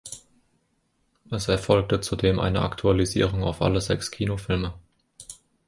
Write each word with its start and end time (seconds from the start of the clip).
Es 1.29 1.47
erfolgte 1.47 2.01
zudem 2.01 2.39
eine 2.39 2.63
Aktualisierung 2.63 3.43
auf 3.43 3.61
alle 3.61 3.81
sechs 3.81 4.09
Kinofilme. 4.09 4.73